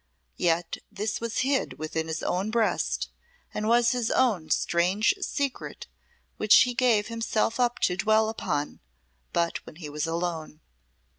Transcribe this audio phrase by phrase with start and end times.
[0.37, 3.11] Yet this was hid within his own breast
[3.53, 5.85] and was his own strange secret
[6.37, 8.79] which he gave himself up to dwell upon
[9.31, 10.61] but when he was alone.